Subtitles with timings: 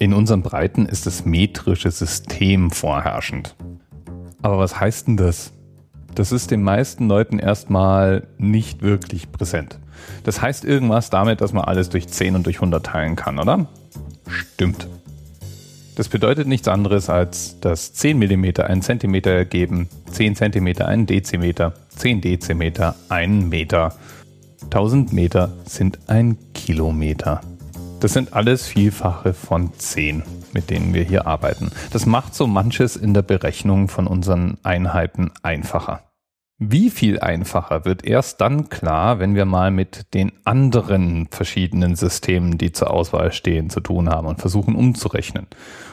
[0.00, 3.54] In unseren Breiten ist das metrische System vorherrschend.
[4.40, 5.52] Aber was heißt denn das?
[6.14, 9.78] Das ist den meisten Leuten erstmal nicht wirklich präsent.
[10.24, 13.68] Das heißt irgendwas damit, dass man alles durch 10 und durch 100 teilen kann, oder?
[14.26, 14.88] Stimmt.
[15.96, 21.74] Das bedeutet nichts anderes als, dass 10 mm einen Zentimeter ergeben, 10 cm einen Dezimeter,
[21.96, 23.94] 10 Dezimeter einen Meter.
[24.62, 27.42] 1000 Meter sind ein Kilometer.
[28.00, 30.22] Das sind alles Vielfache von 10,
[30.54, 31.70] mit denen wir hier arbeiten.
[31.92, 36.10] Das macht so manches in der Berechnung von unseren Einheiten einfacher.
[36.58, 42.56] Wie viel einfacher wird erst dann klar, wenn wir mal mit den anderen verschiedenen Systemen,
[42.56, 45.46] die zur Auswahl stehen, zu tun haben und versuchen umzurechnen.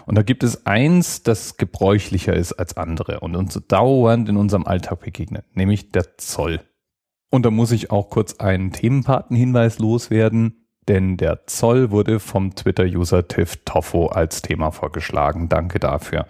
[0.05, 4.65] Und da gibt es eins, das gebräuchlicher ist als andere und uns dauernd in unserem
[4.65, 6.61] Alltag begegnet, nämlich der Zoll.
[7.29, 10.66] Und da muss ich auch kurz einen Themenpatenhinweis loswerden.
[10.87, 15.49] Denn der Zoll wurde vom Twitter-User Tiff Toffo als Thema vorgeschlagen.
[15.49, 16.27] Danke dafür.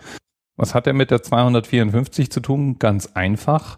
[0.56, 2.80] Was hat er mit der 254 zu tun?
[2.80, 3.78] Ganz einfach.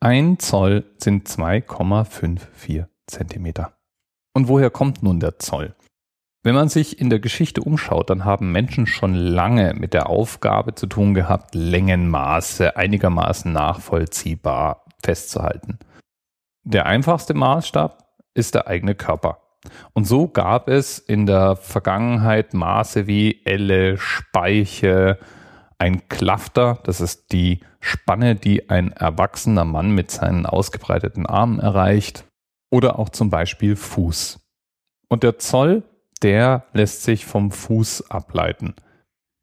[0.00, 3.78] Ein Zoll sind 2,54 Zentimeter.
[4.34, 5.74] Und woher kommt nun der Zoll?
[6.44, 10.74] Wenn man sich in der Geschichte umschaut, dann haben Menschen schon lange mit der Aufgabe
[10.74, 15.78] zu tun gehabt, Längenmaße einigermaßen nachvollziehbar festzuhalten.
[16.64, 19.38] Der einfachste Maßstab ist der eigene Körper.
[19.92, 25.18] Und so gab es in der Vergangenheit Maße wie Elle, Speiche,
[25.78, 32.24] ein Klafter, das ist die Spanne, die ein erwachsener Mann mit seinen ausgebreiteten Armen erreicht,
[32.70, 34.40] oder auch zum Beispiel Fuß.
[35.08, 35.82] Und der Zoll,
[36.22, 38.74] der lässt sich vom Fuß ableiten.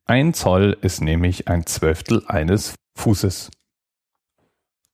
[0.06, 3.52] Ein Zoll ist nämlich ein Zwölftel eines Fußes.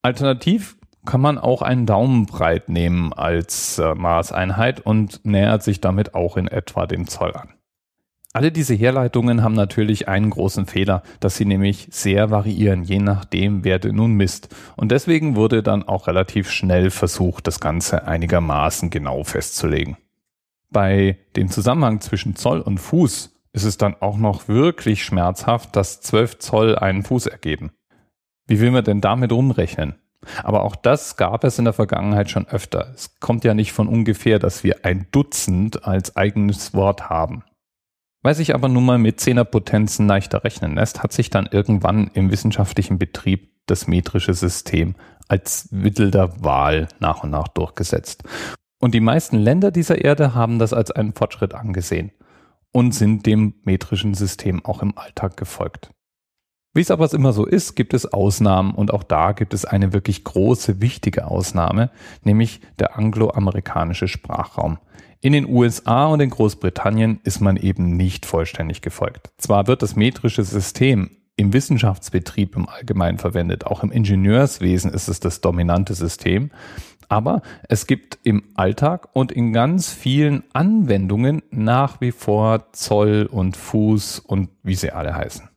[0.02, 6.38] Alternativ kann man auch einen Daumenbreit nehmen als äh, Maßeinheit und nähert sich damit auch
[6.38, 7.50] in etwa dem Zoll an.
[8.36, 13.64] Alle diese Herleitungen haben natürlich einen großen Fehler, dass sie nämlich sehr variieren, je nachdem,
[13.64, 14.54] wer denn nun misst.
[14.76, 19.96] Und deswegen wurde dann auch relativ schnell versucht, das Ganze einigermaßen genau festzulegen.
[20.70, 26.02] Bei dem Zusammenhang zwischen Zoll und Fuß ist es dann auch noch wirklich schmerzhaft, dass
[26.02, 27.72] 12 Zoll einen Fuß ergeben.
[28.48, 29.96] Wie will man denn damit umrechnen?
[30.44, 32.92] Aber auch das gab es in der Vergangenheit schon öfter.
[32.94, 37.44] Es kommt ja nicht von ungefähr, dass wir ein Dutzend als eigenes Wort haben.
[38.22, 42.32] Weil sich aber nun mal mit Zehnerpotenzen leichter rechnen lässt, hat sich dann irgendwann im
[42.32, 44.96] wissenschaftlichen Betrieb das metrische System
[45.28, 48.24] als Mittel der Wahl nach und nach durchgesetzt.
[48.80, 52.12] Und die meisten Länder dieser Erde haben das als einen Fortschritt angesehen
[52.72, 55.92] und sind dem metrischen System auch im Alltag gefolgt.
[56.76, 59.94] Wie es aber immer so ist, gibt es Ausnahmen und auch da gibt es eine
[59.94, 61.90] wirklich große, wichtige Ausnahme,
[62.26, 64.78] nämlich der angloamerikanische Sprachraum.
[65.22, 69.32] In den USA und in Großbritannien ist man eben nicht vollständig gefolgt.
[69.38, 75.22] Zwar wird das metrische System im Wissenschaftsbetrieb im Allgemeinen verwendet, auch im Ingenieurswesen ist es
[75.22, 76.52] das dominante System,
[77.08, 83.56] aber es gibt im Alltag und in ganz vielen Anwendungen nach wie vor Zoll und
[83.56, 85.55] Fuß und wie sie alle heißen.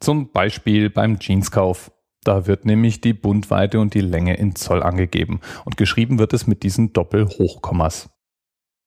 [0.00, 1.90] Zum Beispiel beim Jeanskauf.
[2.24, 6.46] Da wird nämlich die Bundweite und die Länge in Zoll angegeben und geschrieben wird es
[6.46, 8.10] mit diesen Doppelhochkommas.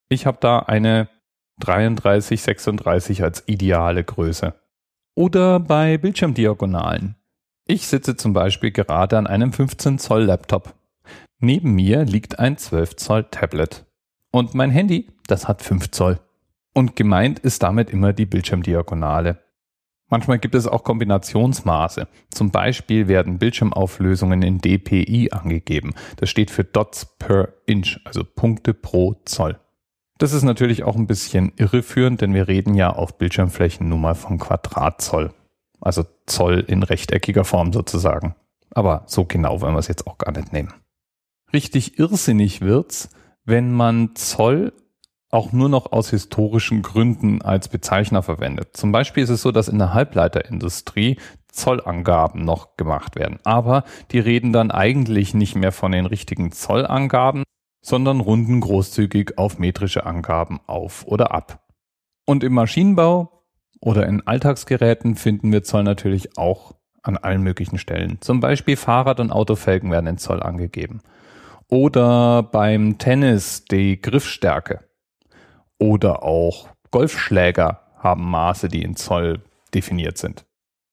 [0.09, 1.09] Ich habe da eine
[1.59, 4.53] 3336 als ideale Größe.
[5.15, 7.15] Oder bei Bildschirmdiagonalen.
[7.65, 10.73] Ich sitze zum Beispiel gerade an einem 15 Zoll Laptop.
[11.39, 13.85] Neben mir liegt ein 12 Zoll Tablet.
[14.31, 16.19] Und mein Handy, das hat 5 Zoll.
[16.73, 19.39] Und gemeint ist damit immer die Bildschirmdiagonale.
[20.11, 22.05] Manchmal gibt es auch Kombinationsmaße.
[22.31, 25.95] Zum Beispiel werden Bildschirmauflösungen in dpi angegeben.
[26.17, 29.57] Das steht für Dots per Inch, also Punkte pro Zoll.
[30.17, 34.13] Das ist natürlich auch ein bisschen irreführend, denn wir reden ja auf Bildschirmflächen nun mal
[34.13, 35.33] von Quadratzoll.
[35.79, 38.35] Also Zoll in rechteckiger Form sozusagen.
[38.69, 40.73] Aber so genau wollen wir es jetzt auch gar nicht nehmen.
[41.53, 43.09] Richtig irrsinnig wird's,
[43.45, 44.73] wenn man Zoll
[45.31, 48.75] auch nur noch aus historischen Gründen als Bezeichner verwendet.
[48.75, 51.17] Zum Beispiel ist es so, dass in der Halbleiterindustrie
[51.51, 53.39] Zollangaben noch gemacht werden.
[53.43, 57.43] Aber die reden dann eigentlich nicht mehr von den richtigen Zollangaben,
[57.81, 61.65] sondern runden großzügig auf metrische Angaben auf oder ab.
[62.25, 63.43] Und im Maschinenbau
[63.79, 68.17] oder in Alltagsgeräten finden wir Zoll natürlich auch an allen möglichen Stellen.
[68.21, 71.01] Zum Beispiel Fahrrad- und Autofelgen werden in Zoll angegeben.
[71.67, 74.81] Oder beim Tennis die Griffstärke.
[75.81, 79.41] Oder auch Golfschläger haben Maße, die in Zoll
[79.73, 80.45] definiert sind.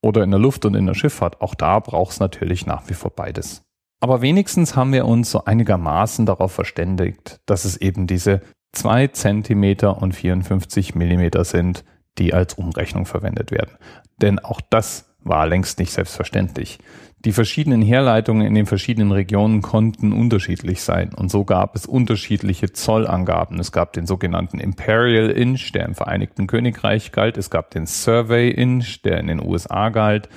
[0.03, 1.43] Oder in der Luft- und in der Schifffahrt.
[1.43, 3.63] Auch da braucht es natürlich nach wie vor beides.
[4.01, 8.41] Aber wenigstens haben wir uns so einigermaßen darauf verständigt, dass es eben diese
[8.73, 11.85] 2 Zentimeter und 54 Millimeter sind,
[12.17, 13.77] die als Umrechnung verwendet werden.
[14.23, 16.79] Denn auch das war längst nicht selbstverständlich.
[17.25, 22.73] Die verschiedenen Herleitungen in den verschiedenen Regionen konnten unterschiedlich sein und so gab es unterschiedliche
[22.73, 23.59] Zollangaben.
[23.59, 27.37] Es gab den sogenannten Imperial Inch, der im Vereinigten Königreich galt.
[27.37, 30.29] Es gab den Survey Inch, der in den USA galt.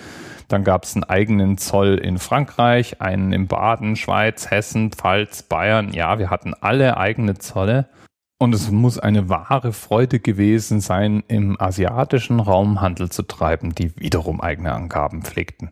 [0.47, 5.93] Dann gab es einen eigenen Zoll in Frankreich, einen in Baden, Schweiz, Hessen, Pfalz, Bayern.
[5.93, 7.89] Ja, wir hatten alle eigene Zolle.
[8.39, 13.95] Und es muss eine wahre Freude gewesen sein, im asiatischen Raum Handel zu treiben, die
[13.97, 15.71] wiederum eigene Angaben pflegten.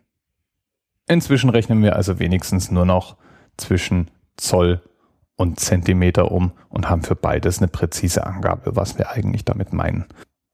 [1.10, 3.16] Inzwischen rechnen wir also wenigstens nur noch
[3.56, 4.80] zwischen Zoll
[5.34, 10.04] und Zentimeter um und haben für beides eine präzise Angabe, was wir eigentlich damit meinen.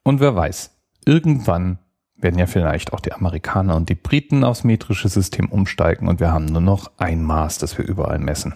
[0.03, 0.75] Und wer weiß,
[1.05, 1.79] irgendwann
[2.17, 6.33] werden ja vielleicht auch die Amerikaner und die Briten aufs metrische System umsteigen und wir
[6.33, 8.55] haben nur noch ein Maß, das wir überall messen.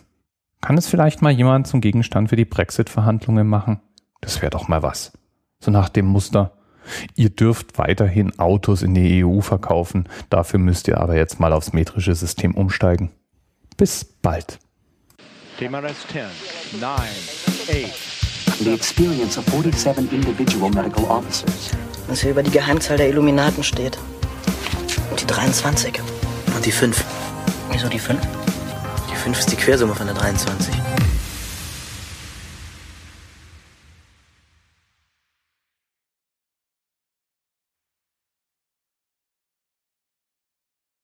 [0.63, 3.81] Kann es vielleicht mal jemand zum Gegenstand für die Brexit-Verhandlungen machen?
[4.23, 5.13] Das wäre doch mal was.
[5.59, 6.53] So nach dem Muster,
[7.15, 11.73] Ihr dürft weiterhin Autos in die EU verkaufen, dafür müsst ihr aber jetzt mal aufs
[11.73, 13.11] metrische System umsteigen.
[13.77, 14.59] Bis bald.
[15.59, 16.23] TMRS 10,
[16.81, 18.21] 9, 8.
[18.61, 21.71] The experience of 47 individual medical officers.
[22.09, 23.99] Was hier über die Geheimzahl der Illuminaten steht.
[25.11, 25.99] Und die 23.
[26.55, 27.05] Und die 5.
[27.71, 28.21] Wieso die 5?
[29.11, 30.75] Die 5 ist die Quersumme von der 23.